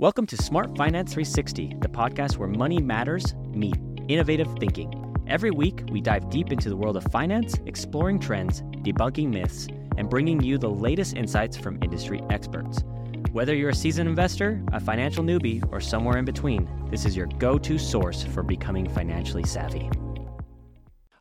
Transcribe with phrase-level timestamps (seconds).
[0.00, 3.74] Welcome to Smart Finance 360, the podcast where money matters meet
[4.06, 4.94] innovative thinking.
[5.26, 9.66] Every week, we dive deep into the world of finance, exploring trends, debunking myths,
[9.96, 12.84] and bringing you the latest insights from industry experts.
[13.32, 17.26] Whether you're a seasoned investor, a financial newbie, or somewhere in between, this is your
[17.26, 19.90] go to source for becoming financially savvy.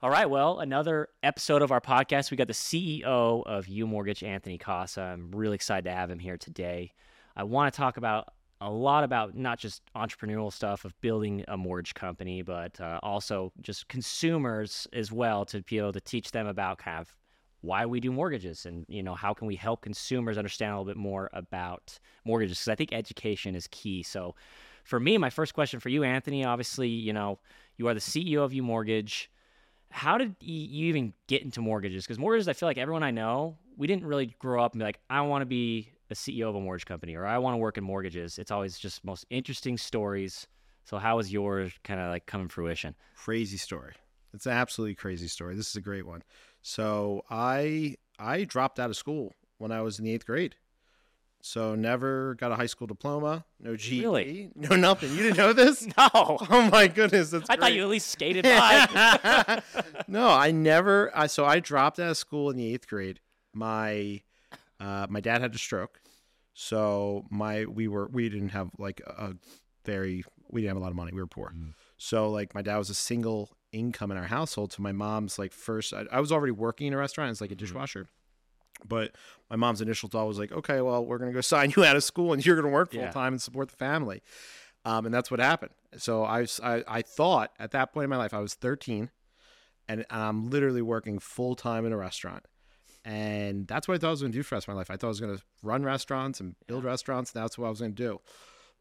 [0.03, 2.29] All right, well, another episode of our podcast.
[2.29, 5.01] We got the CEO of U Mortgage, Anthony Casa.
[5.01, 6.93] I'm really excited to have him here today.
[7.35, 11.57] I want to talk about a lot about not just entrepreneurial stuff of building a
[11.57, 16.47] mortgage company, but uh, also just consumers as well to be able to teach them
[16.47, 17.15] about kind of
[17.61, 20.85] why we do mortgages and you know how can we help consumers understand a little
[20.85, 24.03] bit more about mortgages because I think education is key.
[24.03, 24.35] So
[24.83, 27.39] for me, my first question for you, Anthony, obviously, you know,
[27.75, 29.29] you are the CEO of U Mortgage.
[29.89, 32.05] How did you even get into mortgages?
[32.05, 34.85] Because mortgages, I feel like everyone I know, we didn't really grow up and be
[34.85, 37.57] like, I want to be a CEO of a mortgage company or I want to
[37.57, 38.37] work in mortgages.
[38.39, 40.47] It's always just most interesting stories.
[40.85, 42.95] So how is yours kind of like coming fruition?
[43.15, 43.93] Crazy story.
[44.33, 45.55] It's an absolutely crazy story.
[45.55, 46.23] This is a great one.
[46.61, 50.55] So I I dropped out of school when I was in the eighth grade.
[51.41, 54.49] So never got a high school diploma, no GED, Really?
[54.55, 55.11] no nothing.
[55.11, 55.87] You didn't know this?
[55.97, 56.09] No.
[56.13, 59.61] Oh my goodness, that's I thought you at least skated by.
[60.07, 61.11] no, I never.
[61.15, 63.19] I so I dropped out of school in the eighth grade.
[63.53, 64.21] My
[64.79, 65.99] uh, my dad had a stroke,
[66.53, 69.33] so my we were we didn't have like a
[69.85, 71.11] very we didn't have a lot of money.
[71.13, 71.53] We were poor,
[71.97, 74.73] so like my dad was a single income in our household.
[74.73, 75.93] So my mom's like first.
[75.93, 78.07] I, I was already working in a restaurant as like a dishwasher.
[78.87, 79.15] But
[79.49, 82.03] my mom's initial thought was like, okay, well, we're gonna go sign you out of
[82.03, 83.11] school, and you're gonna work full Yeah.
[83.11, 84.21] time and support the family,
[84.85, 85.71] um, and that's what happened.
[85.97, 89.09] So I, I I thought at that point in my life I was 13,
[89.87, 92.45] and I'm literally working full time in a restaurant,
[93.07, 94.91] and that's what I thought I was gonna do for the rest of my life.
[94.91, 97.79] I thought I was gonna run restaurants and build restaurants, and that's what I was
[97.79, 98.19] gonna do.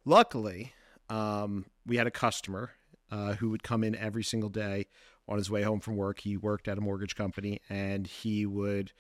[0.05, 0.73] Luckily,
[1.09, 2.73] um, we had a customer
[3.13, 4.87] uh, who would come in every single day
[5.29, 6.19] on his way home from work.
[6.19, 8.92] He worked at a mortgage company, and he would,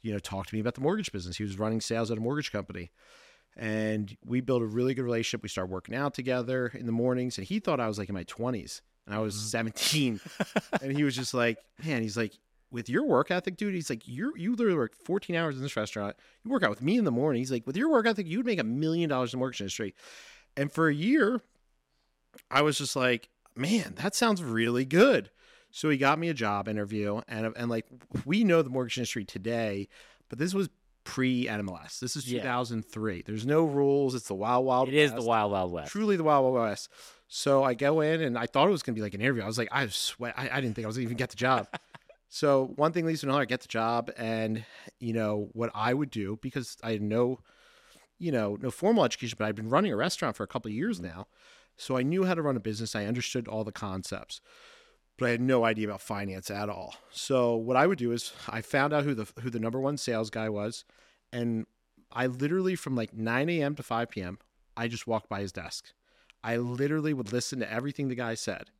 [0.00, 1.36] you know, talk to me about the mortgage business.
[1.36, 2.90] He was running sales at a mortgage company,
[3.58, 5.42] and we built a really good relationship.
[5.42, 8.14] We started working out together in the mornings, and he thought I was like in
[8.14, 10.20] my twenties, and I was seventeen,
[10.80, 12.32] and he was just like, man, he's like.
[12.72, 15.76] With your work ethic, dude, he's like, you you literally work 14 hours in this
[15.76, 16.16] restaurant.
[16.44, 17.40] You work out with me in the morning.
[17.40, 19.60] He's like, with your work ethic, you would make a million dollars in the mortgage
[19.60, 19.94] industry.
[20.56, 21.40] And for a year,
[22.50, 25.30] I was just like, man, that sounds really good.
[25.72, 27.86] So he got me a job interview, and and like
[28.24, 29.88] we know the mortgage industry today,
[30.28, 30.68] but this was
[31.04, 31.98] pre NMLS.
[32.00, 32.42] This is Yeah.
[32.42, 33.22] 2003.
[33.26, 34.14] There's no rules.
[34.14, 34.88] It's the wild wild.
[34.88, 35.26] it is the west.
[35.28, 35.92] wild, wild west.
[35.92, 36.88] Truly the wild wild west.
[37.28, 39.42] So I go in, and I thought it was gonna be like an interview.
[39.42, 40.34] I was like, I sweat.
[40.36, 41.68] I, I didn't think I was gonna even get the job.
[42.32, 43.42] so one thing leads to another.
[43.42, 44.64] I get the job, and
[45.00, 47.40] you know what I would do because I had no,
[48.20, 50.74] you know, no formal education, but I've been running a restaurant for a couple of
[50.74, 51.08] years mm-hmm.
[51.08, 51.26] now.
[51.76, 52.94] So I knew how to run a business.
[52.94, 54.40] I understood all the concepts,
[55.18, 56.94] but I had no idea about finance at all.
[57.10, 59.96] So what I would do is I found out who the who the number one
[59.96, 60.84] sales guy was,
[61.32, 61.66] and
[62.12, 63.74] I literally from like 9 a.m.
[63.74, 64.38] to 5 p.m.
[64.76, 65.92] I just walked by his desk.
[66.44, 68.70] I literally would listen to everything the guy said,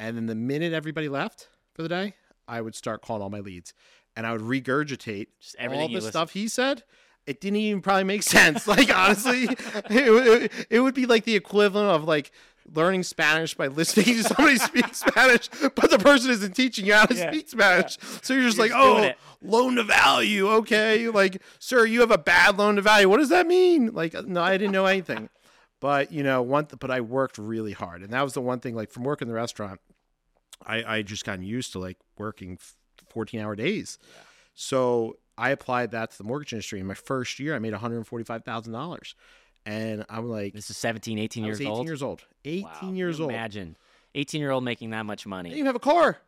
[0.00, 2.14] and then the minute everybody left for the day,
[2.48, 3.72] I would start calling all my leads,
[4.16, 6.82] and I would regurgitate Just everything all the listen- stuff he said.
[7.26, 8.68] It didn't even probably make sense.
[8.68, 9.48] Like honestly,
[9.90, 12.30] it, would- it would be like the equivalent of like
[12.72, 17.06] learning Spanish by listening to somebody speak Spanish, but the person isn't teaching you how
[17.06, 17.96] to Yeah, speak Spanish.
[18.22, 21.08] So you're just You're like, just oh, loan to value, okay?
[21.08, 23.08] Like, sir, you have a bad loan to value.
[23.08, 23.92] What does that mean?
[23.92, 25.28] Like, uh, no, I didn't know anything.
[25.80, 28.74] But you know, one, but I worked really hard, and that was the one thing.
[28.74, 29.80] Like from working in the restaurant,
[30.64, 32.58] I I just gotten used to like working
[33.10, 33.98] 14 hour days.
[34.54, 36.80] So I applied that to the mortgage industry.
[36.80, 39.14] In my first year, I made $145,000.
[39.66, 41.86] And I'm like, This is 17, 18 I years was 18 old.
[41.86, 42.24] years old.
[42.44, 43.30] 18 Wow, years old.
[43.30, 43.76] Imagine
[44.14, 45.50] 18 year old making that much I didn't money.
[45.54, 46.18] even have a car.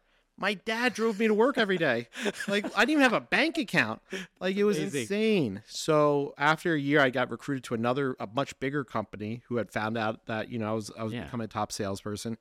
[0.40, 2.08] My dad drove me to work every day.
[2.46, 4.00] Like I didn't even have a bank account.
[4.40, 5.00] Like it was Amazing.
[5.02, 5.62] insane.
[5.66, 9.70] So after a year, I got recruited to another, a much bigger company who had
[9.72, 11.24] found out that you know I was I was Yeah.
[11.24, 12.38] becoming a top salesperson,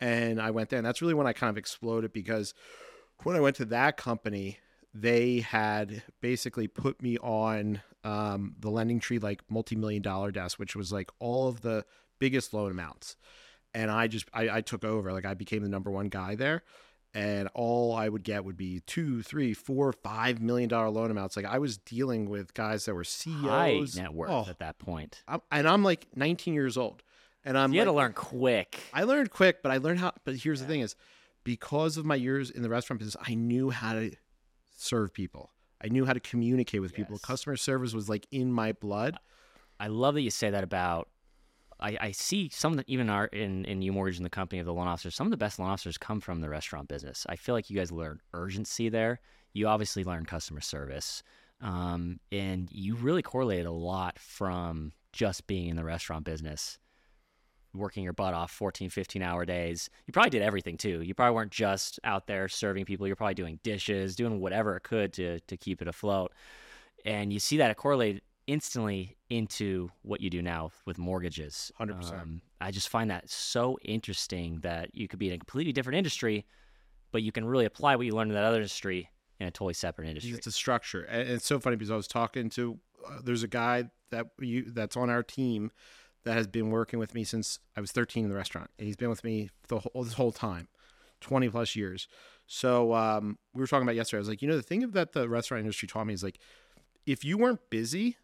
[0.00, 2.54] and I went there, and that's really when I kind of exploded because
[3.22, 4.58] when I went to that company,
[4.92, 10.92] they had basically put me on um, the LendingTree like multi-million dollar desk, which was
[10.92, 11.84] like all of the
[12.18, 13.16] biggest loan amounts.
[13.72, 15.12] And I just I, I took over.
[15.12, 16.62] Like I became the number one guy there.
[17.16, 21.36] And all I would get would be two, three, four, five million dollar loan amounts.
[21.36, 23.96] Like I was dealing with guys that were High CEOs.
[23.96, 25.22] net worth Oh, at that point.
[25.28, 27.03] I'm, and I'm like 19 years old.
[27.44, 28.80] And I'm you had to learn quick.
[28.92, 30.12] I learned quick, but I learned how.
[30.24, 30.96] But here's the thing: is
[31.44, 34.12] because of my years in the restaurant business, I knew how to
[34.76, 35.50] serve people.
[35.82, 37.18] I knew how to communicate with people.
[37.18, 39.18] Customer service was like in my blood.
[39.78, 41.08] I love that you say that about
[41.80, 44.58] I, I see some of the, even our in in U Mortgage in the company
[44.58, 45.14] of the loan officers.
[45.14, 47.26] Some of the best loan officers come from the restaurant business.
[47.28, 49.20] I feel like you guys learn urgency there.
[49.52, 51.22] You obviously learn customer service,
[51.60, 56.78] um, and you really correlate a lot from just being in the restaurant business
[57.74, 59.90] working your butt off 14 15 hour days.
[60.06, 61.02] You probably did everything too.
[61.02, 63.06] You probably weren't just out there serving people.
[63.06, 66.32] You're probably doing dishes doing whatever it could to to keep it afloat.
[67.04, 71.72] And you see that it correlated instantly into what you do now with mortgages.
[71.80, 72.12] 100%.
[72.12, 75.96] um, i just find that so interesting that you could be in a completely different
[75.96, 76.44] industry
[77.10, 79.08] but you can really apply what you learned in that other industry
[79.40, 80.32] in a totally separate industry.
[80.32, 82.78] It's a structure, and it's so funny because I was talking to.
[83.06, 85.70] Uh, there's a guy that you that's on our team
[86.24, 88.96] that has been working with me since I was 13 in the restaurant, and he's
[88.96, 90.68] been with me the whole, this whole time,
[91.20, 92.08] 20 plus years.
[92.46, 94.18] So um, we were talking about yesterday.
[94.18, 96.38] I was like, you know, the thing that the restaurant industry taught me is like,
[97.06, 98.16] if you weren't busy,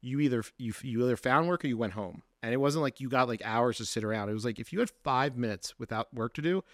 [0.00, 3.00] you either you you either found work or you went home, and it wasn't like
[3.00, 4.28] you got like hours to sit around.
[4.28, 6.64] It was like if you had five minutes without work to do,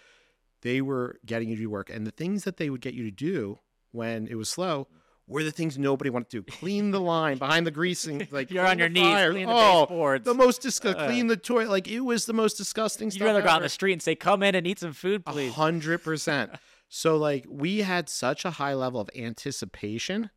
[0.61, 1.89] they were getting you to do work.
[1.89, 3.59] And the things that they would get you to do
[3.91, 4.87] when it was slow
[5.29, 6.43] were the things nobody wanted to do.
[6.43, 9.33] Clean the line behind the greasing, like You're on your knees, fires.
[9.33, 10.25] clean the oh, baseboards.
[10.25, 11.01] the most disgusting.
[11.01, 11.07] Uh.
[11.07, 11.69] clean the toilet.
[11.69, 13.25] Like it was the most disgusting you'd stuff.
[13.27, 15.53] rather go out in the street and say come in and eat some food please
[15.53, 16.51] hundred percent.
[16.89, 20.31] So like we had such a high level of anticipation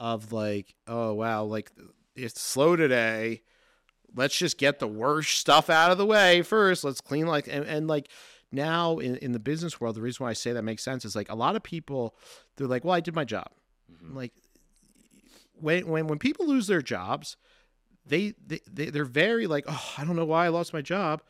[0.00, 1.70] of like, oh wow, like
[2.16, 3.42] it's slow today.
[4.16, 6.84] Let's just get the worst stuff out of the way first.
[6.84, 8.08] Let's clean like and, and like
[8.50, 11.14] now in, in the business world, the reason why I say that makes sense is
[11.16, 12.16] like a lot of people
[12.56, 13.48] they're like, Well, I did my job.
[14.00, 14.32] I'm like
[15.60, 17.36] when when when people lose their jobs,
[18.06, 21.22] they, they they they're very like, oh, I don't know why I lost my job.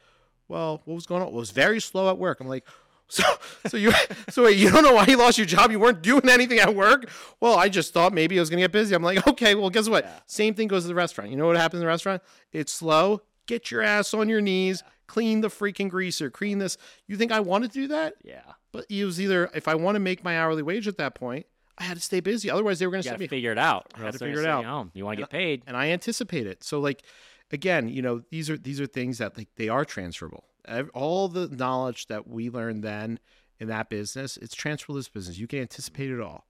[0.49, 1.29] Well, what was going on?
[1.29, 2.41] Well, it was very slow at work.
[2.41, 2.67] I'm like,
[3.09, 3.23] so
[3.67, 3.93] so you
[4.31, 5.71] so wait, you don't know why you lost your job?
[5.71, 7.09] You weren't doing anything at work?
[7.41, 8.95] Well, I just thought maybe I was gonna get busy.
[8.95, 10.23] I'm like, okay, well, guess what?
[10.27, 11.31] Same thing goes to the restaurant.
[11.31, 12.23] You know what happens in the restaurant?
[12.53, 13.23] It's slow.
[13.47, 14.83] Get your ass on your knees.
[15.07, 16.31] Clean the freaking greaser.
[16.31, 16.79] Clean this.
[17.07, 18.15] You think I want to do that?
[18.25, 18.41] yeah
[18.73, 21.45] But it was either if I want to make my hourly wage at that point,
[21.77, 22.51] I had to stay busy.
[22.51, 23.93] Otherwise, they were going to me figure it out.
[23.95, 24.59] I had to figure it out.
[24.59, 24.91] Oh, you home.
[24.95, 25.63] You want to get paid.
[25.67, 26.63] and I anticipate it.
[26.63, 27.03] So like
[27.51, 30.45] again, you know, these are these are things that like they are transferable.
[30.95, 33.19] All the knowledge that we learned then
[33.59, 35.39] in that business, it's transferable to this business.
[35.39, 36.47] You can anticipate it all.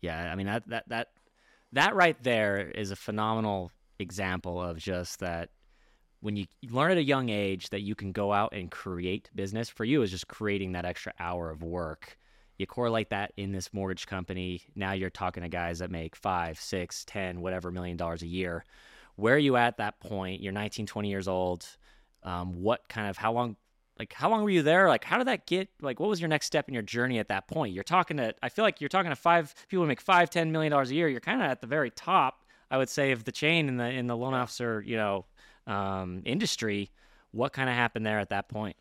[0.00, 1.08] Yeah, I mean that that that
[1.72, 5.50] that right there is a phenomenal example of just that
[6.20, 9.68] when you learn at a young age that you can go out and create business
[9.68, 12.16] for you is just creating that extra hour of work
[12.58, 16.58] you correlate that in this mortgage company now you're talking to guys that make five
[16.60, 18.64] six ten whatever million dollars a year.
[19.16, 20.42] Where are you at that point?
[20.42, 21.66] You're 19 20 years old.
[22.22, 23.56] Um, what kind of how long
[23.98, 24.88] like how long were you there?
[24.88, 27.28] Like how did that get like what was your next step in your journey at
[27.28, 27.74] that point?
[27.74, 30.52] You're talking to i feel like you're talking to five people who make five ten
[30.52, 31.08] million dollars a year.
[31.08, 33.84] You're kind of at the very top i would say of the chain in the
[33.88, 35.24] in the loan officer you know
[35.66, 36.90] um, industry.
[37.32, 38.76] What kind of happened there at that point?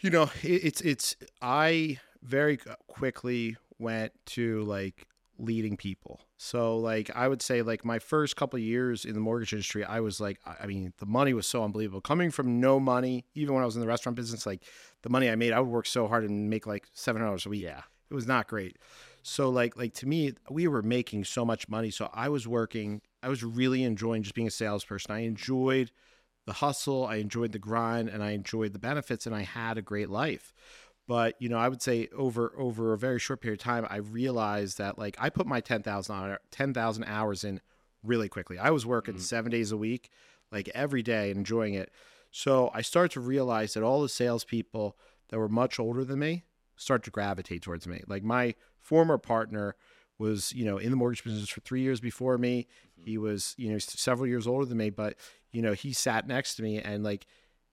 [0.00, 2.58] You know, it, it's it's I very
[2.88, 5.06] quickly went to like
[5.38, 6.20] leading people.
[6.38, 9.84] So like I would say like my first couple of years in the mortgage industry,
[9.84, 12.00] I was like I I mean the money was so unbelievable.
[12.00, 14.62] Coming from no money, even when I was in the restaurant business, like
[15.02, 17.50] the money I made, I would work so hard and make like seven dollars a
[17.50, 17.62] week.
[17.62, 18.78] yeah It was not great.
[19.22, 21.90] So like like to me, we were making so much money.
[21.90, 23.02] So I was working.
[23.22, 25.12] I was really enjoying just being a salesperson.
[25.12, 25.90] I enjoyed
[26.46, 27.04] the hustle.
[27.06, 30.52] I enjoyed the grind, and I enjoyed the benefits, and I had a great life.
[31.06, 33.96] But you know, I would say over over a very short period of time, I
[33.96, 37.60] realized that like I put my 10,000 10,000 hours in
[38.02, 38.58] really quickly.
[38.58, 39.22] I was working mm-hmm.
[39.22, 40.10] seven days a week,
[40.50, 41.90] like every day, and enjoying it.
[42.30, 44.96] So I started to realize that all the salespeople
[45.28, 46.44] that were much older than me
[46.76, 48.02] start to gravitate towards me.
[48.06, 49.76] Like my former partner
[50.18, 52.66] was, you know, in the mortgage business for three years before me.
[52.98, 53.10] Mm-hmm.
[53.10, 55.16] He was, you know, several years older than me, but
[55.52, 57.26] you know, he sat next to me and like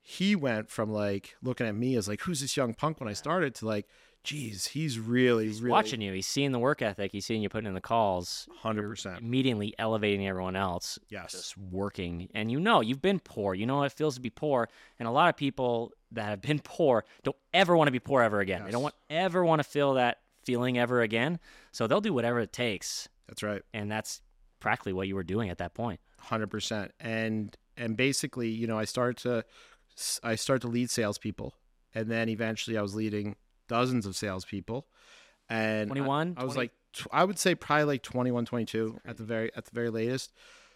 [0.06, 3.00] he went from like looking at me as like, who's this young punk?
[3.00, 3.86] when I started to like,
[4.22, 6.12] geez, he's really, he's really watching you.
[6.12, 7.10] He's seeing the work ethic.
[7.10, 8.46] He's seeing you putting in the calls.
[8.60, 9.20] Hundred percent.
[9.22, 11.32] immediately elevating everyone else Yes.
[11.32, 12.28] just working.
[12.34, 13.54] And you know you've been poor.
[13.54, 14.68] You know what it feels to be poor.
[14.98, 18.20] And a lot of people that have been poor don't ever want to be poor
[18.20, 18.62] ever again.
[18.66, 21.38] They don't want ever want to feel that feeling ever again.
[21.72, 23.08] So they'll do whatever it takes.
[23.26, 23.62] That's right.
[23.72, 24.20] and that's
[24.60, 26.00] practically what you were doing at that point point.
[26.20, 26.92] Hundred percent.
[27.00, 29.44] And and basically, you know, I started to
[30.22, 31.54] I start to lead salespeople,
[31.94, 33.36] and then eventually I was leading
[33.68, 34.86] dozens of salespeople.
[35.48, 36.58] And I- 21 I, was 20?
[36.64, 36.72] like,
[37.12, 40.32] I would say probably like 21, 22 at the very at the very latest.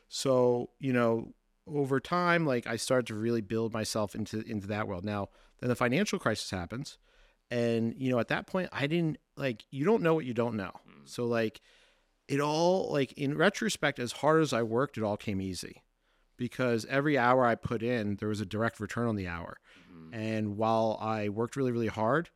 [0.08, 1.34] So you know,
[1.66, 5.04] over time, like I started to really build myself into into that world.
[5.04, 5.28] Now,
[5.60, 6.98] then the financial crisis happens,
[7.50, 10.54] and you know, at that point, I didn't like you don't know what you don't
[10.56, 10.72] know.
[11.04, 11.60] So like
[12.28, 15.82] it all like in retrospect as hard as i worked it all came easy
[16.38, 19.58] because every hour I put in, there was a direct return on the hour.
[19.92, 20.14] Mhm.
[20.14, 22.30] And while I worked really, really hard,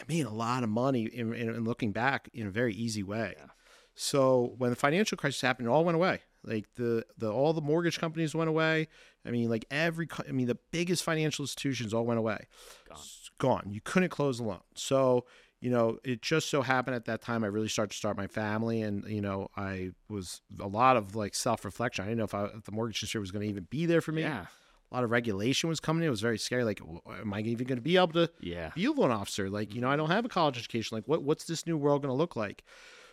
[0.00, 3.02] I made a lot of money in, in, in looking back in a very easy
[3.02, 3.34] way.
[3.36, 3.46] Yeah.
[3.94, 6.22] So when the financial crisis happened, it all went away.
[6.44, 8.88] Like the, the all the mortgage companies went away.
[9.26, 12.46] I mean, like every, I mean, the biggest financial institutions all went away.
[12.88, 12.98] Gone.
[13.38, 13.70] Gone.
[13.70, 14.60] You couldn't close a loan.
[14.74, 15.26] So
[15.60, 18.26] you know, it just so happened at that time I really started to start my
[18.26, 22.04] family, and you know, I was a lot of like self reflection.
[22.04, 24.00] I didn't know if, I, if the mortgage industry was going to even be there
[24.00, 24.22] for me.
[24.22, 24.46] Yeah.
[24.90, 26.06] A lot of regulation was coming in.
[26.06, 26.64] It was very scary.
[26.64, 26.80] Like,
[27.20, 28.70] am I even going to be able to Yeah.
[28.74, 29.50] be a loan officer?
[29.50, 30.96] Like, you know, I don't have a college education.
[30.96, 32.64] Like, what what's this new world going to look like?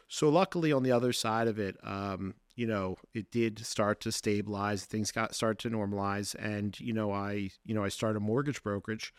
[0.07, 4.11] So luckily, on the other side of it, um, you know, it did start to
[4.11, 4.85] stabilize.
[4.85, 8.61] Things got started to normalize, and you know, I you know I started a mortgage
[8.63, 9.13] brokerage,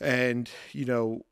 [0.00, 1.22] and you know,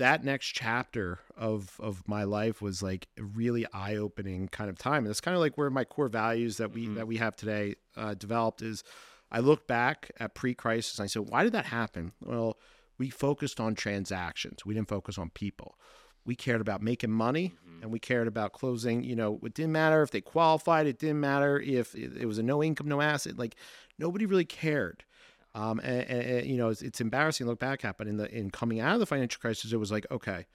[0.00, 4.76] that next chapter of of my life was like a really eye opening kind of
[4.78, 5.04] time.
[5.04, 6.96] And it's kind of like where my core values that we Mhm.
[6.96, 8.82] that we have today uh, developed is.
[9.32, 12.10] I look back at pre-crisis and I said, why did that happen?
[12.20, 12.58] Well,
[12.98, 14.66] we focused on transactions.
[14.66, 15.78] We didn't focus on people.
[16.24, 17.82] We cared about making money Mhm.
[17.82, 19.04] and we cared about closing.
[19.04, 20.88] You know, it didn't matter if they qualified.
[20.88, 23.38] It didn't matter if it was a no income, no asset.
[23.38, 23.54] Like
[23.98, 25.04] nobody really cared.
[25.54, 28.32] Um, and, and- you know, it's, it's embarrassing to look back at, but in the
[28.34, 30.46] in coming out of the financial crisis, it was like, okay,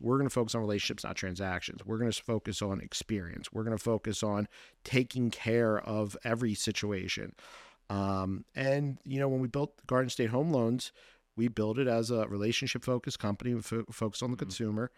[0.00, 1.86] we're going to focus on relationships, not transactions.
[1.86, 3.52] We're going to focus on experience.
[3.52, 4.48] We're going to focus on
[4.82, 7.32] taking care of every situation.
[7.90, 10.90] Um, and you know, when we built Garden State Home Loans,
[11.36, 14.40] we built it as a relationship focused company, fo- focused on the Mhm.
[14.40, 14.90] consumer.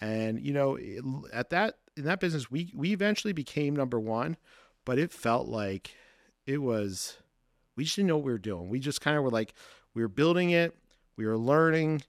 [0.00, 4.36] And you know, it- at that in that business, we we eventually became number one,
[4.84, 5.94] but it felt like
[6.46, 7.18] it was
[7.76, 8.68] we just didn't know what we were doing.
[8.68, 9.54] We just kind of were like
[9.94, 10.74] we were building it,
[11.16, 12.02] we were learning.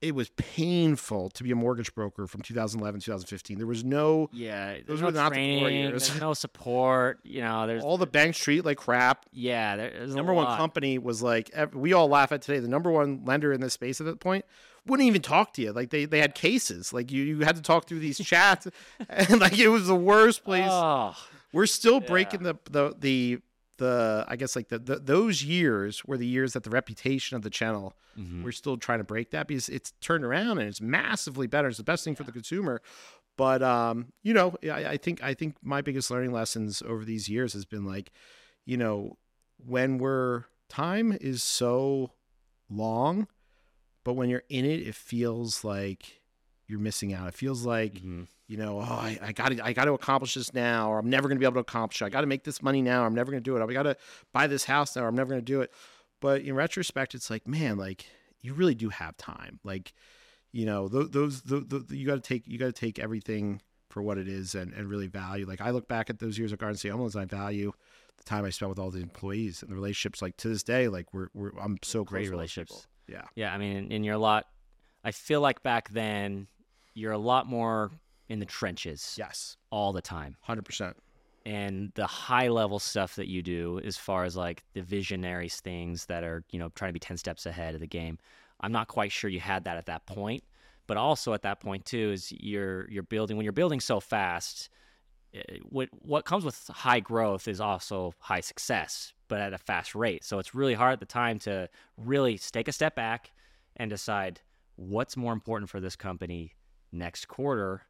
[0.00, 3.58] It was painful to be a mortgage broker from 2011 2015.
[3.58, 4.72] There was no Yeah.
[4.72, 5.74] Those There's were no not the training.
[5.90, 6.08] years.
[6.08, 7.20] There's no support.
[7.22, 9.26] You know, there's all the banks treat like crap.
[9.32, 9.76] yeah.
[9.76, 12.58] There's The number one company was like we all laugh at today.
[12.58, 14.44] The number one lender in this space at that point
[14.88, 15.70] wouldn't even talk to you.
[15.70, 16.92] Like they, they had cases.
[16.92, 18.66] Like you, you had to talk through these chats,
[19.08, 20.66] and like it was the worst place.
[20.68, 21.14] Oh,
[21.52, 22.08] We're still yeah.
[22.08, 23.38] breaking the the the
[23.82, 27.42] the I guess like the, the those years were the years that the reputation of
[27.42, 27.94] the channel.
[28.18, 28.42] mhm.
[28.44, 31.68] We're still trying to break that because it's turned around and it's massively better.
[31.68, 32.80] It's the best thing for the consumer.
[33.36, 37.28] But um, you know, I, I think I think my biggest learning lessons over these
[37.28, 38.12] years has been like,
[38.64, 39.16] you know,
[39.64, 42.10] when we're time is so
[42.68, 43.26] long,
[44.04, 46.20] but when you're in it, it feels like
[46.66, 47.28] you're missing out.
[47.28, 48.26] It feels like Mhm.
[48.52, 51.08] You know, oh, I, I got to, I got to accomplish this now, or I'm
[51.08, 52.04] never going to be able to accomplish it.
[52.04, 53.62] I got to make this money now, or I'm never going to do it.
[53.62, 53.96] I got to
[54.34, 55.72] buy this house now, or I'm never going to do it.
[56.20, 58.04] But in retrospect, it's like, man, like
[58.42, 59.58] you really do have time.
[59.64, 59.94] Like,
[60.52, 64.18] you know, those, those, you got to take, you got to take everything for what
[64.18, 65.46] it is and, and really value.
[65.46, 67.72] Like I look back at those years at Garden Home Loans, and I value
[68.18, 70.20] the time I spent with all the employees and the relationships.
[70.20, 72.86] Like to this day, like we're, we're I'm so Great close with those relationships.
[73.08, 73.22] Yeah.
[73.34, 74.44] Yeah, I mean, and you're a lot.
[75.02, 76.48] I feel like back then,
[76.92, 77.90] you're a lot more
[78.32, 79.56] in the trenches Yes.
[79.70, 80.96] all the time, Hundred percent.
[81.44, 86.06] and the high level stuff that you do, as far as like the visionary things
[86.06, 88.18] that are, you know, trying to be ten steps ahead of the game.
[88.60, 90.44] I'm not quite sure you had that at that point,
[90.86, 94.70] but also at that point too is you're you're building when you're building so fast.
[95.34, 99.94] eh, What what comes with high growth is also high success, but at a fast
[99.94, 100.24] rate.
[100.24, 103.30] So it's really hard at the time to really take a step back
[103.76, 104.40] and decide
[104.76, 106.52] what's more important for this company
[106.92, 107.82] next quarter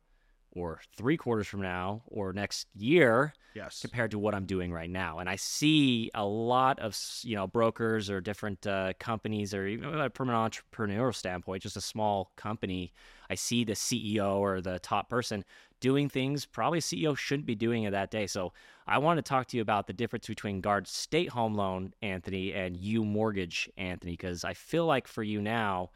[0.53, 3.81] or three quarters from now or next year Yes.
[3.83, 5.19] compared to what I'm doing right now.
[5.19, 10.11] And I see a lot of you know brokers or different uh, companies or even
[10.15, 12.93] from an entrepreneurial standpoint, just a small company.
[13.29, 15.45] I see the CEO or the top person
[15.81, 18.27] doing things probably a CEO shouldn't be doing it that day.
[18.27, 18.53] So
[18.87, 22.53] I want to talk to you about the difference between Garden State Home Loan Anthony
[22.53, 25.91] and U Mortgage Anthony because I feel like for you now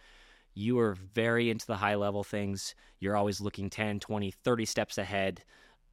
[0.57, 2.75] you are very into the high level things.
[2.99, 5.45] You're always looking 10, 20, 30 steps ahead.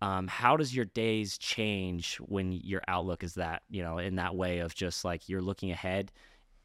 [0.01, 4.36] Um, how does your days change when your outlook is that, you know, in that
[4.36, 6.13] way of just like you're looking ahead?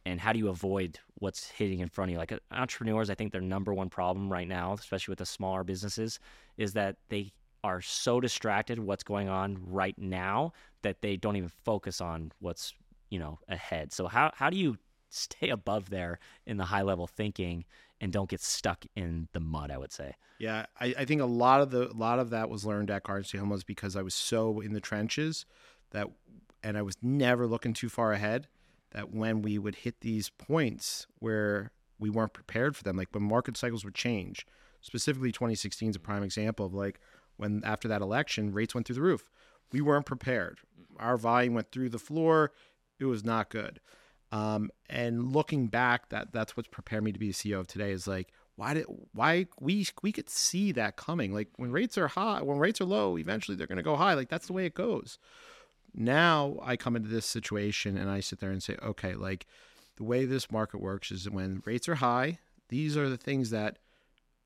[0.07, 2.19] And how do you avoid what's hitting in front of you?
[2.19, 6.21] Like entrepreneurs, I think their number one problem right now, especially with the smaller businesses,
[6.57, 7.33] is that they
[7.65, 10.53] are so distracted what's going on right now
[10.83, 12.73] that they don't even focus on what's,
[13.11, 13.93] you know, ahead.
[13.93, 14.79] So how how do you
[15.09, 17.65] stay above there in the high level thinking
[18.01, 20.15] and don't get stuck in the mud, I would say.
[20.39, 23.03] Yeah, I, I think a lot of the a lot of that was learned at
[23.25, 25.47] State Home Loans because I was so in the trenches
[25.91, 26.09] that,
[26.63, 28.49] and I was never looking too far ahead.
[28.93, 33.23] That when we would hit these points where we weren't prepared for them, like when
[33.23, 34.47] market cycles would change,
[34.81, 36.99] specifically 2016 is a prime example of like
[37.37, 39.29] when after that election rates went through the roof,
[39.73, 40.61] we weren't prepared.
[40.99, 42.53] our volume went through the floor.
[42.99, 43.81] It was not good.
[44.31, 47.93] Um, and looking back, that that's what's prepared me to be CEO of today.
[47.93, 51.33] Is like, why did why we we could see that coming?
[51.33, 54.15] Like when rates are high, when rates are low, eventually they're going to go high.
[54.15, 55.19] Like that's the way it goes.
[55.95, 59.47] Now I come into this situation and I sit there and say, okay, like
[59.97, 63.79] the way this market works is when rates are high, these are the things that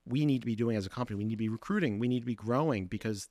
[0.06, 1.16] we need to be doing as a company.
[1.18, 1.98] We need to be recruiting.
[1.98, 3.28] We need to be growing because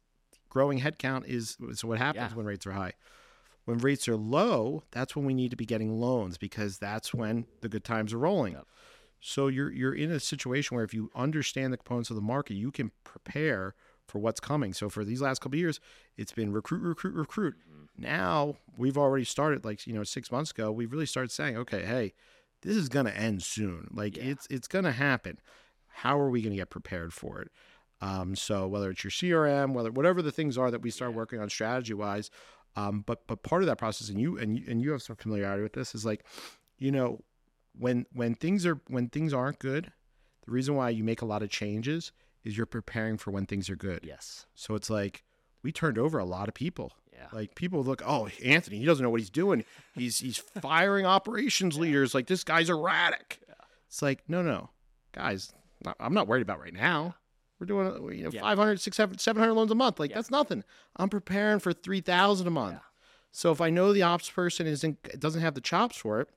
[0.50, 2.36] growing headcount is so what happens Yeah.
[2.38, 2.94] when rates are high.
[3.66, 7.46] When rates are low, that's when we need to be getting loans because that's when
[7.62, 8.54] the good times are rolling.
[8.54, 8.68] Yep.
[9.20, 12.56] So you're you're in a situation where if you understand the components of the market,
[12.56, 13.76] you can prepare
[14.08, 14.74] for what's coming.
[14.74, 15.80] So for these last couple of years,
[16.18, 17.56] it's been recruit, recruit, recruit.
[17.98, 20.72] Now we've already started like you know six months ago.
[20.72, 22.14] We've really started saying, okay, hey,
[22.64, 23.90] this is gonna end soon.
[23.94, 24.24] Like Yeah.
[24.24, 25.38] it's it's gonna happen.
[25.88, 27.52] How are we gonna get prepared for it?
[28.04, 31.40] Um, so whether it's your CRM, whether whatever the things are that we start working
[31.40, 32.32] on strategy wise,
[32.76, 35.16] um, but but part of that process, and you and you, and you have some
[35.16, 36.24] familiarity with this, is like,
[36.78, 37.20] you know,
[37.78, 39.92] when when things are when things aren't good,
[40.46, 42.12] the reason why you make a lot of changes
[42.44, 44.02] is you're preparing for when things are good.
[44.04, 44.46] Yes.
[44.56, 45.24] So it's like
[45.64, 46.94] we turned over a lot of people.
[47.14, 47.28] Yeah.
[47.32, 49.64] Like people look, oh, Anthony, he doesn't know what he's doing.
[49.94, 52.16] He's he's firing operations leaders.
[52.16, 53.40] Like this guy's erratic.
[53.88, 54.70] It's like, no, no,
[55.12, 55.52] guys,
[55.84, 57.16] not- I'm not worried about right now.
[57.62, 58.42] We're doing uh, you know Yeah.
[58.42, 60.00] 500, 600, 700 loans a month.
[60.00, 60.16] Like Yeah.
[60.16, 60.64] that's nothing.
[60.96, 62.74] I'm preparing for 3,000 a month.
[62.74, 62.80] Yeah.
[63.32, 66.28] So if I know the ops person isn't doesn't have the chops for it,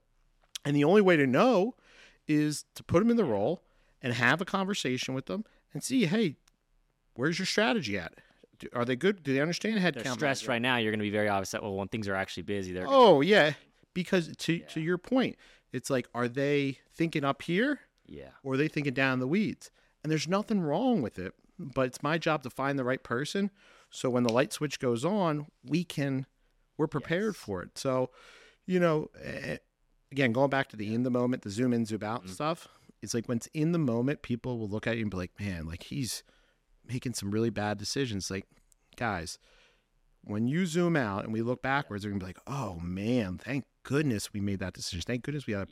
[0.66, 1.76] and the only way to know
[2.28, 3.62] is to put them in the role
[4.02, 6.36] and have a conversation with them and see, hey,
[7.14, 8.12] where's your strategy at?
[8.58, 9.22] Do- Are they good?
[9.22, 10.02] Do they understand headcount?
[10.04, 10.48] They're stressed management?
[10.48, 10.76] right now.
[10.76, 13.22] You're going to be very obvious that well, when things are actually busy, they're Oh
[13.22, 13.54] yeah,
[13.94, 15.36] because to to your point,
[15.72, 18.28] it's like, are they thinking up here yeah.
[18.42, 19.70] or are they thinking down in the weeds?
[20.04, 23.50] And there's nothing wrong with it, but it's my job to find the right person.
[23.90, 26.26] So when the light switch goes on, we can,
[26.76, 27.36] we're prepared Yes.
[27.36, 27.76] for it.
[27.78, 28.10] So,
[28.66, 29.08] you know,
[30.12, 32.30] again, going back to the in the moment, the zoom in, zoom out Mhm.
[32.30, 32.68] stuff.
[33.02, 35.38] It's like when it's in the moment, people will look at you and be like,
[35.40, 36.22] man, like he's
[36.86, 38.30] making some really bad decisions.
[38.30, 38.46] Like,
[38.96, 39.38] guys,
[40.22, 43.64] when you zoom out and we look backwards, they're gonna be like, oh man, thank
[43.82, 45.02] goodness we made that decision.
[45.02, 45.70] Thank goodness we had that Yeah.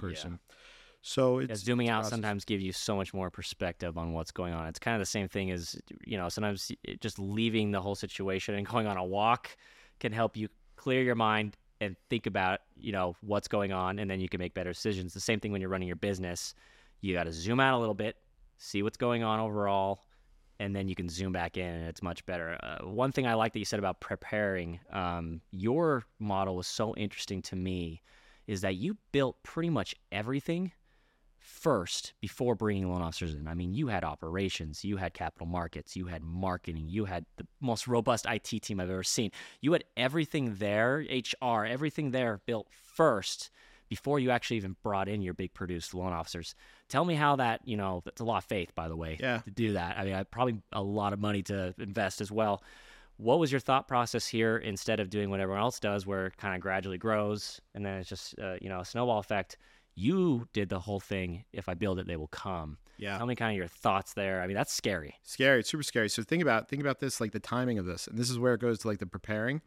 [1.02, 4.30] So it's Yeah, zooming it's out sometimes gives you so much more perspective on what's
[4.30, 4.68] going on.
[4.68, 8.54] It's kind of the same thing as you know sometimes just leaving the whole situation
[8.54, 9.56] and going on a walk
[9.98, 14.08] can help you clear your mind and think about you know what's going on, and
[14.08, 15.12] then you can make better decisions.
[15.12, 16.54] The same thing when you're running your business,
[17.00, 18.16] you got to zoom out a little bit,
[18.58, 20.06] see what's going on overall,
[20.60, 22.56] and then you can zoom back in, and it's much better.
[22.62, 26.94] Uh, one thing I like that you said about preparing, um, your model was so
[26.94, 28.02] interesting to me,
[28.46, 30.70] is that you built pretty much everything
[31.42, 33.48] first before bringing loan officers in.
[33.48, 37.46] I mean, you had operations, you had capital markets, you had marketing, you had the
[37.60, 39.30] most robust IT team I've ever seen.
[39.60, 43.50] You had everything there, HR, everything there built first
[43.88, 46.54] before you actually even brought in your big produced loan officers.
[46.88, 49.38] Tell me how that, you know, that's a lot of faith, by the way, Yeah.
[49.40, 49.98] to do that.
[49.98, 52.62] I mean, I probably a lot of money to invest as well.
[53.18, 56.36] What was your thought process here instead of doing what everyone else does, where it
[56.38, 59.58] kind of gradually grows and then it's just, uh, you know, a snowball effect?
[59.94, 61.44] You did the whole thing.
[61.52, 62.78] If I build it, they will come.
[62.96, 63.18] Yeah.
[63.18, 64.40] Tell me kind of your thoughts there.
[64.40, 65.16] I mean, that's scary.
[65.22, 66.08] Scary, it's super scary.
[66.08, 68.54] So think about think about this, like the timing of this, and this is where
[68.54, 69.60] it goes to like the preparing.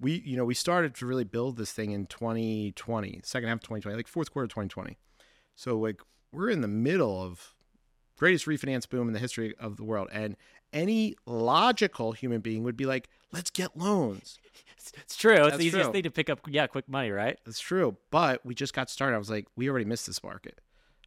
[0.00, 3.62] We, you know, we started to really build this thing in 2020, second half of
[3.62, 4.98] 2020, like fourth quarter of 2020.
[5.54, 6.00] So like
[6.32, 7.54] we're in the middle of
[8.18, 10.36] greatest refinance boom in the history of the world, and
[10.72, 14.38] any logical human being would be like, let's get loans.
[14.96, 15.32] It's, true.
[15.32, 15.92] It's That's the easiest true.
[15.92, 16.40] thing to pick up.
[16.48, 17.38] Yeah, quick money, right?
[17.44, 19.14] That's true, but we just got started.
[19.14, 20.60] I was like, we already missed this market.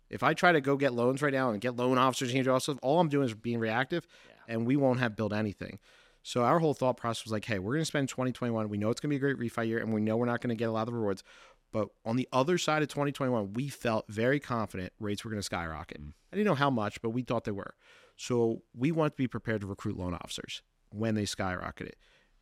[0.10, 2.78] If I try to go get loans right now and get loan officers and also
[2.82, 4.08] all I'm doing is being reactive,
[4.48, 5.80] and we won't have built anything.
[6.24, 8.70] So our whole thought process was like, hey, we're going to spend 2021.
[8.70, 10.42] We know it's going to be a great refi year, and we know we're not
[10.42, 11.24] going to get a lot of the rewards.
[11.72, 15.44] But on the other side of 2021, we felt very confident rates were going to
[15.44, 16.02] skyrocket.
[16.02, 16.14] Mm.
[16.32, 17.76] I didn't know how much, but we thought they were.
[18.16, 21.94] So we want to be prepared to recruit loan officers when they skyrocketed.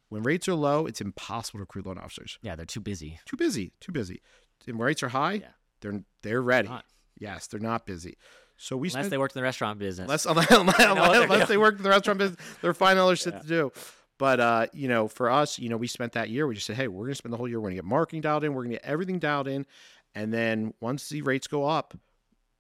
[0.10, 3.20] When rates are low, it's impossible to recruit loan officers Yeah, they're too busy.
[3.26, 4.22] too busy, too busy.
[4.68, 5.48] And when rates are high, Yeah.
[5.82, 6.70] they're they're ready.
[6.70, 6.86] Not.
[7.18, 8.18] Yes, they're not busy.
[8.58, 10.26] So we Unless spent they worked in the restaurant business.
[10.26, 11.76] unless unless, unless, they doing.
[11.78, 13.72] in the restaurant business, they're finding other shit to do.
[14.20, 16.46] But uh, you know, for us, you know, we spent that year.
[16.46, 17.60] We just said, hey, we're gonna spend the whole year.
[17.60, 18.54] We're gonna get marketing dialed in.
[18.54, 19.66] We're gonna get everything dialed in,
[20.14, 21.98] and then once the rates go up,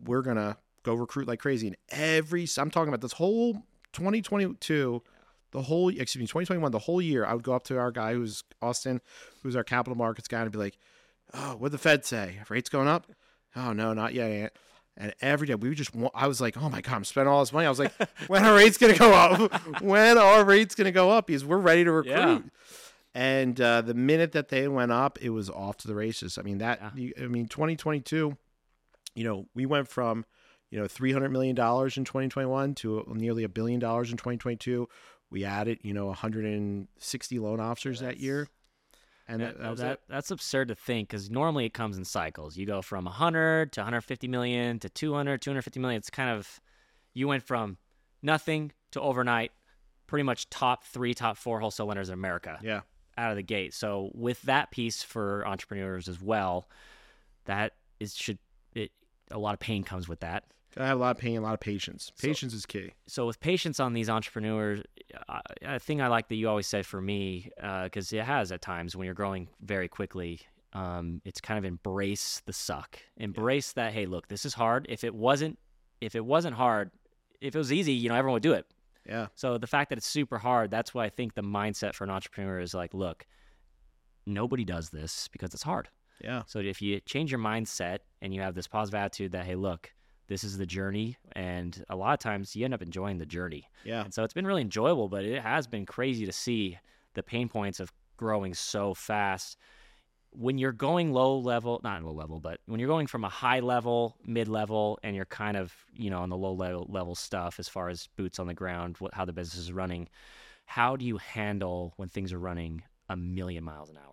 [0.03, 1.67] we're gonna go recruit like crazy.
[1.67, 5.01] And every I'm talking about this whole 2022,
[5.51, 7.25] the whole excuse me 2021, the whole year.
[7.25, 9.01] I would go up to our guy who's Austin,
[9.41, 10.77] who's our capital markets guy, and be like,
[11.33, 12.39] oh, what the Fed say?
[12.49, 13.07] Rates going up?
[13.55, 14.29] Oh no, not yet.
[14.29, 14.53] Aunt."
[14.95, 17.39] And every day we would just, I was like, oh my God, I'm spending all
[17.39, 17.65] this money.
[17.65, 17.93] I was like,
[18.27, 19.81] when are rates going to go up?
[19.81, 21.27] when are rates going to go up?
[21.27, 22.11] Because we're ready to recruit.
[22.11, 22.39] Yeah.
[23.15, 26.37] And uh, the minute that they went up, it was off to the races.
[26.37, 26.79] I mean that.
[26.95, 27.11] Yeah.
[27.19, 28.37] I mean, 2022.
[29.15, 30.25] You know, we went from
[30.73, 34.89] you know 300 million dollars in 2021 to nearly a billion dollars in 2022.
[35.29, 38.47] We added you know 160 loan officers that year,
[39.27, 42.57] and That- that, that that- that's absurd to think because normally it comes in cycles.
[42.57, 45.99] You go from 100 to 150 million to 200, 250 million.
[45.99, 46.59] It's kind of,
[47.13, 47.77] you went from
[48.23, 49.51] nothing to overnight,
[50.07, 52.81] pretty much top three, top four wholesale lenders in America Yeah,
[53.15, 53.75] out of the gate.
[53.75, 56.67] So with that piece for entrepreneurs as well,
[57.45, 58.39] that is should
[58.73, 58.91] it
[59.29, 60.45] a lot of pain comes with that.
[60.77, 62.11] I have a lot of pain, a lot of patience.
[62.15, 62.91] So- Patience is key.
[63.07, 64.81] so with patience on these entrepreneurs,
[65.29, 67.49] uh, a thing I like that you always said for me,
[67.83, 70.39] because it has at times when you're growing very quickly,
[70.73, 73.93] um, it's kind of embrace the suck, embrace that.
[73.93, 74.87] Hey, look, this is hard.
[74.89, 75.59] If it wasn't,
[76.01, 76.89] if it wasn't hard,
[77.41, 78.65] if it was easy, you know, everyone would do it.
[79.07, 82.05] Yeah, So the fact that it's super hard, that's why I think the mindset for
[82.05, 83.27] an entrepreneur is like, look,
[84.25, 85.89] nobody does this because it's hard.
[86.23, 89.55] yeah, So if you change your mindset and you have this positive attitude that, hey,
[89.55, 89.91] look,
[90.27, 93.67] this is the journey, and a lot of times you end up enjoying the journey.
[93.83, 96.77] yeah, And so it's been really enjoyable, but it has been crazy to see
[97.13, 99.57] the pain points of growing so fast.
[100.31, 103.59] When you're going low level, not low level, but when you're going from a high
[103.59, 107.59] level, mid level, and you're kind of, you know, on the low level, level stuff
[107.59, 110.09] as far as boots on the ground, what, how the business is running,
[110.65, 114.12] how do you handle when things are running a million miles an hour?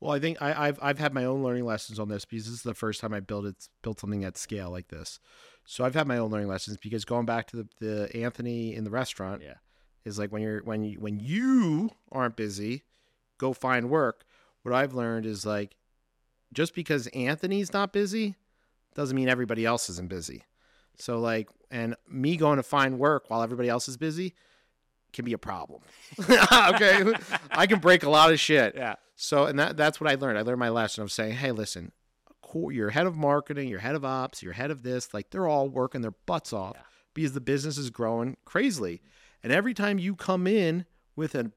[0.00, 2.54] Well, I think I, I've I've had my own learning lessons on this because this
[2.54, 5.18] is the first time I built it built something at scale like this.
[5.66, 8.84] So I've had my own learning lessons because going back to the, the Anthony in
[8.84, 9.54] the restaurant Yeah.
[10.04, 12.84] is like when you're when you when you aren't busy,
[13.38, 14.24] go find work.
[14.62, 15.76] What I've learned is like
[16.52, 18.36] just because Anthony's not busy
[18.94, 20.44] doesn't mean everybody else isn't busy.
[20.96, 24.34] So like and me going to find work while everybody else is busy
[25.12, 25.82] can be a problem.
[26.20, 27.12] okay.
[27.50, 28.74] I can break a lot of shit.
[28.76, 28.94] Yeah.
[29.20, 30.38] So, and that that's what I learned.
[30.38, 31.90] I learned my lesson of saying, hey, listen,
[32.40, 35.12] cool, you're head of marketing, you're head of ops, you're head of this.
[35.12, 36.82] Like they're all working their butts off Yeah.
[37.14, 39.02] because the business is growing crazily.
[39.42, 40.84] And every time you come in
[41.16, 41.50] with a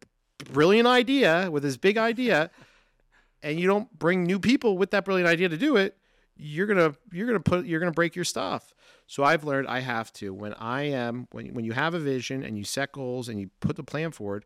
[0.51, 2.49] brilliant idea, with this big idea,
[3.43, 5.97] and you don't bring new people with that brilliant idea to do it,
[6.35, 8.73] you're gonna you're gonna put you're gonna break your stuff.
[9.05, 12.43] So I've learned I have to when I am when when you have a vision
[12.43, 14.45] and you set goals and you put the plan forward,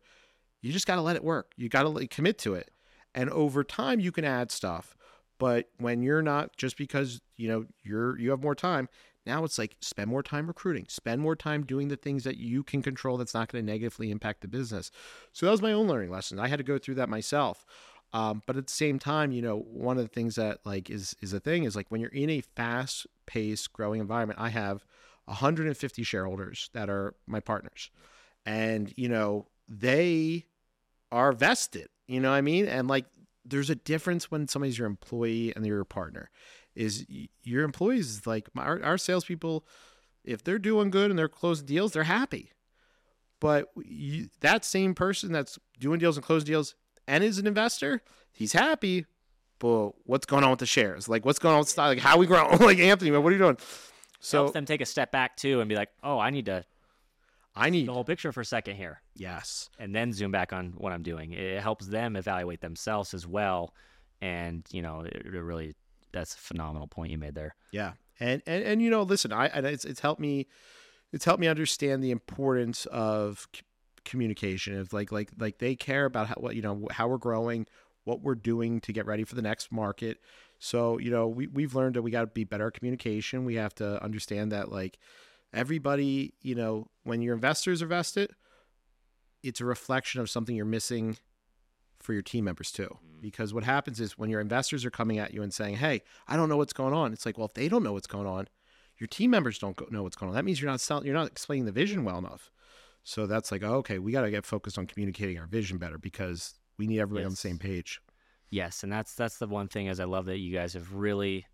[0.60, 1.52] you just got to let it work.
[1.56, 2.70] You got to commit to it.
[3.16, 4.96] And over time you can add stuff.
[5.38, 8.88] But when you're not just because, you know, you're you have more time,
[9.26, 12.62] now it's like spend more time recruiting, spend more time doing the things that you
[12.62, 14.90] can control that's not going to negatively impact the business.
[15.32, 16.38] So that was my own learning lesson.
[16.38, 17.66] I had to go through that myself.
[18.12, 21.16] Um, but at the same time, you know, one of the things that like is
[21.20, 24.84] is a thing is like when you're in a fast paced growing environment, I have
[25.26, 27.90] 150 shareholders that are my partners.
[28.46, 30.46] And, you know, they
[31.10, 32.66] are vested, you know what I mean?
[32.66, 33.06] And like
[33.44, 36.30] there's a difference when somebody's your employee and they're your partner.
[36.74, 37.06] Is
[37.42, 39.64] your employees like our, our salespeople,
[40.24, 42.50] if they're doing good and they're closing deals, they're happy.
[43.40, 46.74] But you, that same person that's doing deals and closing deals
[47.06, 49.06] and is an investor, he's happy.
[49.58, 51.08] But what's going on with the shares?
[51.08, 51.88] Like what's going on with stock?
[51.88, 52.58] Like how we growing?
[52.60, 53.56] like Anthony, man, what are you doing?
[54.20, 56.64] So Helps them take a step back too and be like, oh, I need to
[57.56, 59.00] I need the whole picture for a second here.
[59.14, 61.32] yes, and then zoom back on what I'm doing.
[61.32, 63.74] It helps them evaluate themselves as well.
[64.20, 65.74] And, you know, it, it really,
[66.12, 67.54] that's a phenomenal point you made there.
[67.72, 70.46] Yeah, and and and you know, listen, I and it's it's helped me,
[71.12, 73.62] it's helped me understand the importance of c-
[74.04, 74.78] communication.
[74.78, 77.66] Of like like like they care about how what you know how we're growing,
[78.04, 80.18] what we're doing to get ready for the next market.
[80.58, 83.44] So you know, we we've learned that we got to be better at communication.
[83.44, 84.98] We have to understand that like
[85.52, 88.30] everybody, you know, when your investors are vested,
[89.42, 91.16] it's a reflection of something you're missing
[92.00, 92.88] for your team members too.
[92.88, 93.22] Mm.
[93.22, 96.36] Because what happens is when your investors are coming at you and saying, "Hey, I
[96.36, 98.48] don't know what's going on," it's like, well, if they don't know what's going on,
[98.98, 100.34] your team members don't go- know what's going on.
[100.34, 102.50] That means you're not selling, you're not explaining the vision well enough.
[103.02, 105.96] So that's like, oh, okay, we got to get focused on communicating our vision better
[105.96, 108.00] because we need everybody on the same page.
[108.50, 108.82] Yes.
[108.82, 111.46] And that's, that's the one thing as I love that you guys have really,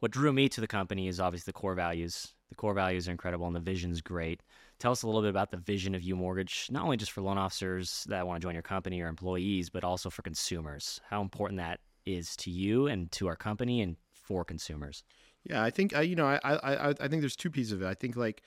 [0.00, 2.34] what drew me to the company is obviously the core values.
[2.48, 4.42] The core values are incredible and the vision's great.
[4.78, 7.22] Tell us a little bit about the vision of U Mortgage, not only just for
[7.22, 11.00] loan officers that want to join your company or employees, but also for consumers.
[11.08, 15.02] How important that is to you and to our company and for consumers.
[15.44, 17.82] Yeah, I think I, you know, I, I, I I think there's two pieces of
[17.82, 17.86] it.
[17.86, 18.42] I think like,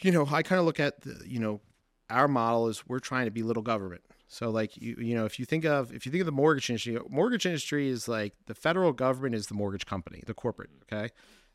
[0.00, 1.60] you know, I kind of look at the, you know,
[2.10, 4.02] our model is we're trying to be little government.
[4.28, 6.70] So like you, you know, if you think of if you think of the mortgage
[6.70, 11.10] industry, mortgage industry is like the federal government is the mortgage company, the corporate, okay,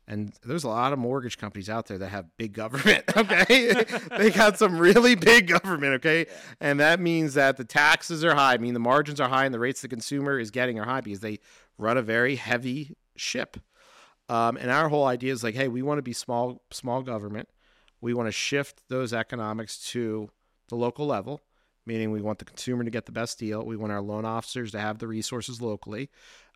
[0.08, 3.04] And there's a lot of mortgage companies out there that have big government.
[3.18, 3.74] Okay.
[4.16, 5.94] they got some really big government.
[5.94, 6.26] Okay.
[6.60, 8.54] And that means that the taxes are high.
[8.54, 11.02] I mean, the margins are high and the rates the consumer is getting are high
[11.02, 11.40] because they
[11.76, 13.58] run a very heavy ship.
[14.30, 17.48] Um, and our whole idea is like, hey, we want to be small, small government.
[18.00, 20.30] We want to shift those economics to
[20.68, 21.40] the local level,
[21.84, 23.64] meaning we want the consumer to get the best deal.
[23.64, 26.10] We want our loan officers to have the resources locally,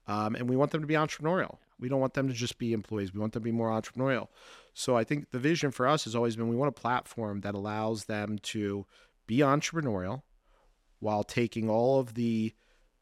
[0.06, 1.58] um, and we want them to be entrepreneurial.
[1.78, 3.12] We don't want them to just be employees.
[3.12, 4.28] We want them to be more entrepreneurial.
[4.74, 7.54] So I think the vision for us has always been we want a platform that
[7.54, 8.86] allows them to
[9.26, 10.22] be entrepreneurial
[11.00, 12.54] while taking all of the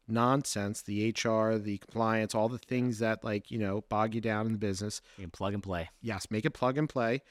[0.07, 4.45] nonsense, the HR, the compliance, all the things that like, you know, bog you down
[4.47, 5.01] in the business.
[5.17, 5.89] You can plug and play.
[6.01, 7.21] Yes, make it plug and play.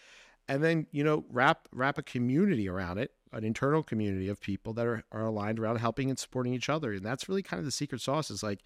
[0.50, 4.72] And then, you know, wrap wrap a community around it, an internal community of people
[4.74, 6.92] that are, are aligned around helping and supporting each other.
[6.92, 8.60] And that's really kind of the secret sauce is like,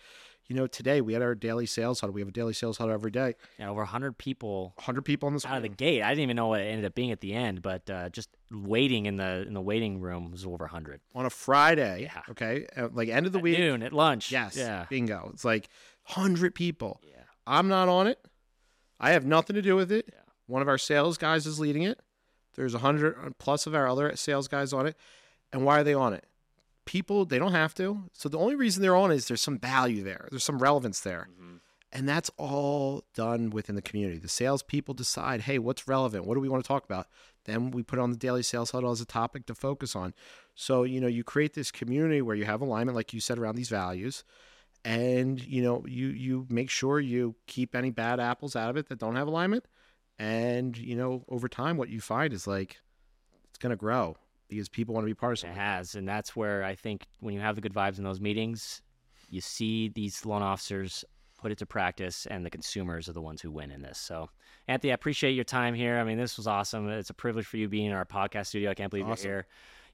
[0.46, 2.14] you know, today we had our daily sales huddle.
[2.14, 3.34] We have a daily sales huddle every day.
[3.58, 6.02] Yeah, over 100 people 100 people on this out of the gate.
[6.02, 8.30] I didn't even know what it ended up being at the end, but uh, just
[8.50, 11.00] waiting in the in the waiting room was over 100.
[11.14, 12.02] on a Friday.
[12.02, 12.22] Yeah.
[12.30, 12.66] Okay.
[12.76, 13.58] uh, Like end of the At week.
[13.58, 14.32] noon at lunch.
[14.32, 14.56] Yes.
[14.56, 14.86] Yeah.
[14.88, 15.30] Bingo.
[15.34, 15.68] It's like
[16.14, 17.00] 100 people.
[17.02, 17.24] Yeah.
[17.46, 18.18] I'm not on it.
[18.98, 20.06] I have nothing to do with it.
[20.10, 20.20] Yeah.
[20.46, 22.00] One of our sales guys is leading it.
[22.54, 24.96] There's 100 plus of our other sales guys on it.
[25.52, 26.26] And why are they on it?
[26.84, 28.04] People, they don't have to.
[28.12, 31.28] So the only reason they're on is there's some value there, there's some relevance there.
[31.40, 31.60] Mhm.
[31.92, 34.18] And that's all done within the community.
[34.18, 36.26] The salespeople decide, hey, what's relevant?
[36.26, 37.06] What do we want to talk about?
[37.44, 40.12] Then we put on the daily sales huddle as a topic to focus on.
[40.56, 43.54] So, you know, you create this community where you have alignment, like you said, around
[43.54, 44.24] these values.
[44.84, 48.88] And, you know, you you make sure you keep any bad apples out of it
[48.88, 49.64] that don't have alignment.
[50.18, 52.78] And, you know, over time what you find is like
[53.48, 54.16] it's gonna grow
[54.48, 55.56] because people want to be part of It something.
[55.58, 58.82] has, and that's where I think when you have the good vibes in those meetings,
[59.30, 61.04] you see these loan officers
[61.38, 63.98] put it to practice, and the consumers are the ones who win in this.
[63.98, 64.30] So,
[64.68, 65.98] Anthony, I appreciate your time here.
[65.98, 66.88] I mean, this was awesome.
[66.88, 68.70] It's a privilege for you being in our podcast studio.
[68.70, 69.26] I can't believe Awesome.
[69.28, 69.46] you're here.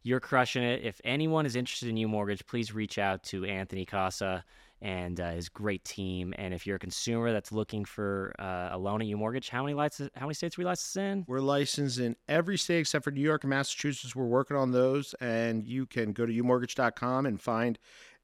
[0.03, 0.83] You're crushing it.
[0.85, 4.45] If anyone is interested in U Mortgage, please reach out to Anthony Casa
[4.83, 6.35] and uh, his great team.
[6.39, 9.63] And if you're a consumer that's looking for uh, a loan at U Mortgage, how
[9.63, 11.25] many licenses, how many states are we licensed in?
[11.29, 14.15] We're licensed in every state except for New York and Massachusetts.
[14.17, 17.79] We're working on those, and you can go to umortgage.com and find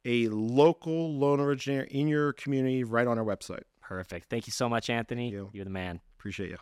[0.05, 3.62] a local loan originator in your community right on our website.
[3.81, 4.31] Perfect.
[4.31, 5.31] Thank you so much, Anthony.
[5.31, 5.51] you.
[5.53, 6.01] You're the man.
[6.19, 6.59] Appreciate you.